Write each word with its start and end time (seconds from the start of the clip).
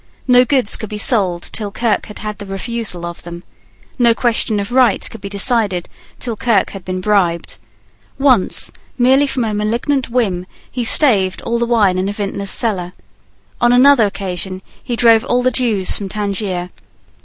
No 0.27 0.45
goods 0.45 0.77
could 0.77 0.89
be 0.89 0.97
sold 0.97 1.43
till 1.51 1.71
Kirke 1.71 2.07
had 2.07 2.17
had 2.17 2.39
the 2.39 2.45
refusal 2.47 3.05
of 3.05 3.21
them. 3.21 3.43
No 3.99 4.15
question 4.15 4.59
of 4.59 4.71
right 4.71 5.07
could 5.07 5.21
be 5.21 5.29
decided 5.29 5.87
till 6.17 6.35
Kirke 6.35 6.71
had 6.71 6.83
been 6.83 7.01
bribed. 7.01 7.59
Once, 8.17 8.71
merely 8.97 9.27
from 9.27 9.43
a 9.43 9.53
malignant 9.53 10.09
whim, 10.09 10.47
he 10.71 10.83
staved 10.83 11.39
all 11.43 11.59
the 11.59 11.67
wine 11.67 11.99
in 11.99 12.09
a 12.09 12.13
vintner's 12.13 12.49
cellar. 12.49 12.93
On 13.61 13.71
another 13.71 14.07
occasion 14.07 14.63
he 14.83 14.95
drove 14.95 15.23
all 15.25 15.43
the 15.43 15.51
Jews 15.51 15.95
from 15.95 16.09
Tangier. 16.09 16.69